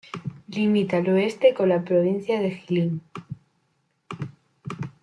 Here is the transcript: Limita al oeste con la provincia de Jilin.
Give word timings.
Limita 0.47 0.97
al 0.97 1.09
oeste 1.09 1.53
con 1.53 1.69
la 1.69 1.83
provincia 1.83 2.41
de 2.41 2.49
Jilin. 2.49 3.03